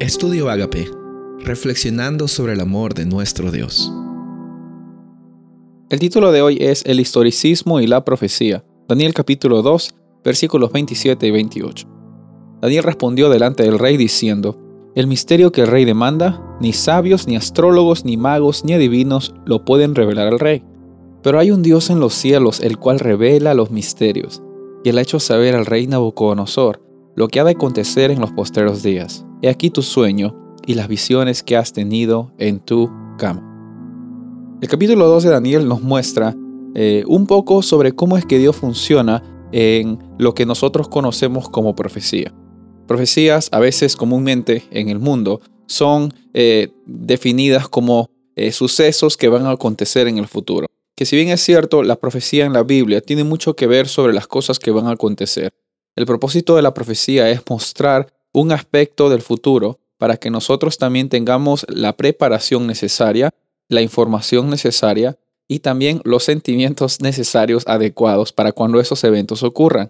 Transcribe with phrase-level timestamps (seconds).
[0.00, 0.90] Estudio Agape,
[1.40, 3.92] reflexionando sobre el amor de nuestro Dios.
[5.90, 8.64] El título de hoy es El historicismo y la profecía.
[8.88, 9.94] Daniel capítulo 2,
[10.24, 11.86] versículos 27 y 28.
[12.62, 14.58] Daniel respondió delante del rey diciendo,
[14.94, 19.66] El misterio que el rey demanda, ni sabios, ni astrólogos, ni magos, ni adivinos lo
[19.66, 20.64] pueden revelar al rey.
[21.22, 24.42] Pero hay un Dios en los cielos el cual revela los misterios,
[24.82, 26.80] y él ha hecho saber al rey Nabucodonosor
[27.16, 29.26] lo que ha de acontecer en los postreros días.
[29.42, 33.46] He aquí tu sueño y las visiones que has tenido en tu cama.
[34.60, 36.36] El capítulo 2 de Daniel nos muestra
[36.74, 41.74] eh, un poco sobre cómo es que Dios funciona en lo que nosotros conocemos como
[41.74, 42.34] profecía.
[42.86, 49.46] Profecías a veces comúnmente en el mundo son eh, definidas como eh, sucesos que van
[49.46, 50.66] a acontecer en el futuro.
[50.94, 54.12] Que si bien es cierto, la profecía en la Biblia tiene mucho que ver sobre
[54.12, 55.50] las cosas que van a acontecer.
[55.96, 61.08] El propósito de la profecía es mostrar un aspecto del futuro para que nosotros también
[61.08, 63.34] tengamos la preparación necesaria,
[63.68, 69.88] la información necesaria y también los sentimientos necesarios adecuados para cuando esos eventos ocurran.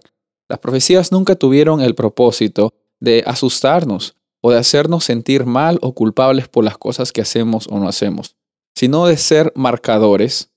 [0.49, 6.47] Las profecías nunca tuvieron el propósito de asustarnos o de hacernos sentir mal o culpables
[6.47, 8.35] por las cosas que hacemos o no hacemos,
[8.75, 10.49] sino de ser marcadores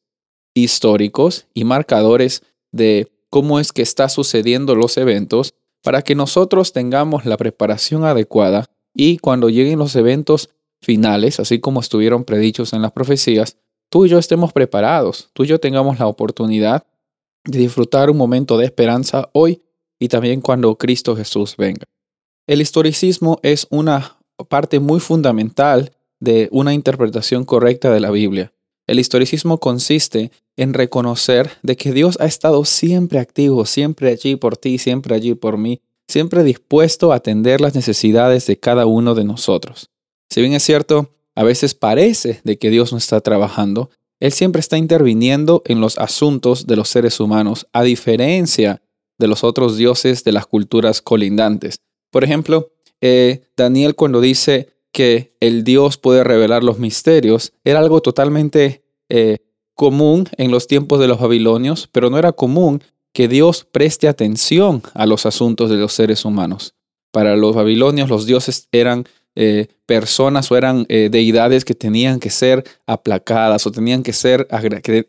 [0.55, 2.43] históricos y marcadores
[2.73, 8.71] de cómo es que está sucediendo los eventos para que nosotros tengamos la preparación adecuada
[8.95, 10.49] y cuando lleguen los eventos
[10.81, 13.59] finales, así como estuvieron predichos en las profecías,
[13.91, 16.87] tú y yo estemos preparados, tú y yo tengamos la oportunidad
[17.45, 19.61] de disfrutar un momento de esperanza hoy
[19.99, 21.85] y también cuando Cristo Jesús venga.
[22.47, 24.17] El historicismo es una
[24.49, 28.55] parte muy fundamental de una interpretación correcta de la Biblia.
[28.87, 34.57] El historicismo consiste en reconocer de que Dios ha estado siempre activo, siempre allí por
[34.57, 39.25] ti, siempre allí por mí, siempre dispuesto a atender las necesidades de cada uno de
[39.25, 39.91] nosotros.
[40.31, 43.91] Si bien es cierto, a veces parece de que Dios no está trabajando,
[44.21, 48.83] Él siempre está interviniendo en los asuntos de los seres humanos, a diferencia
[49.19, 51.77] de los otros dioses de las culturas colindantes.
[52.11, 58.01] Por ejemplo, eh, Daniel cuando dice que el Dios puede revelar los misterios, era algo
[58.01, 59.39] totalmente eh,
[59.75, 62.81] común en los tiempos de los babilonios, pero no era común
[63.13, 66.77] que Dios preste atención a los asuntos de los seres humanos.
[67.11, 72.31] Para los babilonios los dioses eran eh, personas o eran eh, deidades que tenían que
[72.31, 74.47] ser aplacadas o tenían que ser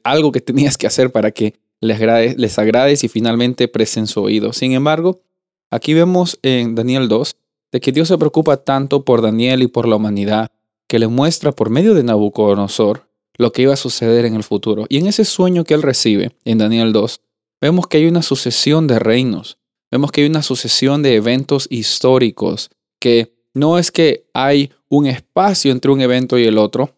[0.03, 4.19] algo que tenías que hacer para que les, agrade, les agrades y finalmente presten su
[4.23, 4.52] oído.
[4.52, 5.22] Sin embargo,
[5.69, 7.35] aquí vemos en Daniel 2
[7.75, 10.50] de que Dios se preocupa tanto por Daniel y por la humanidad
[10.88, 14.86] que le muestra por medio de Nabucodonosor lo que iba a suceder en el futuro.
[14.88, 17.19] Y en ese sueño que él recibe en Daniel 2,
[17.59, 19.58] vemos que hay una sucesión de reinos,
[19.91, 25.74] vemos que hay una sucesión de eventos históricos, que no es que hay un espacio
[25.74, 26.96] entre un evento y el otro,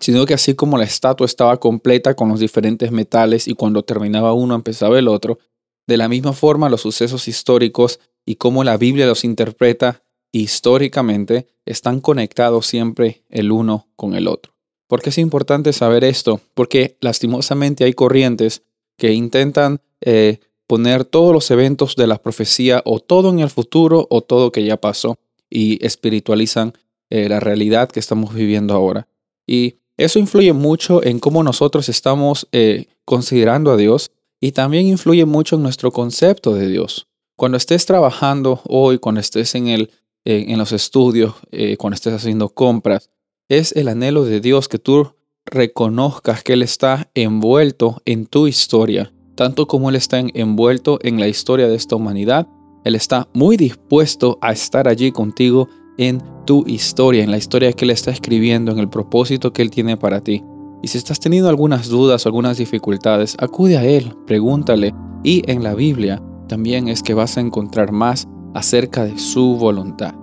[0.00, 4.32] sino que así como la estatua estaba completa con los diferentes metales y cuando terminaba
[4.32, 5.38] uno empezaba el otro,
[5.86, 10.02] de la misma forma los sucesos históricos y cómo la Biblia los interpreta
[10.42, 14.54] históricamente están conectados siempre el uno con el otro.
[14.86, 16.40] ¿Por qué es importante saber esto?
[16.54, 18.62] Porque lastimosamente hay corrientes
[18.96, 24.06] que intentan eh, poner todos los eventos de la profecía o todo en el futuro
[24.10, 25.18] o todo que ya pasó
[25.50, 26.72] y espiritualizan
[27.10, 29.08] eh, la realidad que estamos viviendo ahora.
[29.46, 34.10] Y eso influye mucho en cómo nosotros estamos eh, considerando a Dios
[34.40, 37.08] y también influye mucho en nuestro concepto de Dios.
[37.36, 39.90] Cuando estés trabajando hoy, cuando estés en, el,
[40.26, 41.34] en los estudios,
[41.78, 43.10] cuando estés haciendo compras,
[43.48, 45.12] es el anhelo de Dios que tú
[45.44, 51.28] reconozcas que Él está envuelto en tu historia, tanto como Él está envuelto en la
[51.28, 52.48] historia de esta humanidad.
[52.84, 57.84] Él está muy dispuesto a estar allí contigo en tu historia, en la historia que
[57.84, 60.42] Él está escribiendo, en el propósito que Él tiene para ti.
[60.82, 64.92] Y si estás teniendo algunas dudas o algunas dificultades, acude a Él, pregúntale.
[65.22, 70.14] Y en la Biblia también es que vas a encontrar más acerca de su voluntad.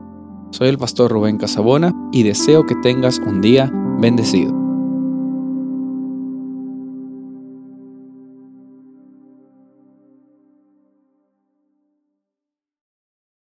[0.50, 4.63] Soy el pastor Rubén Casabona y deseo que tengas un día bendecido.